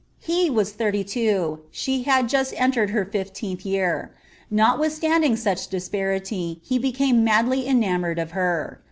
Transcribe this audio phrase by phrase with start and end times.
[0.21, 4.11] He was ihirty lwo; she had jual enterrd htr fifieenlh year;
[4.49, 8.79] notwithstanding which disparity, he become niDdlv em* nioured of her.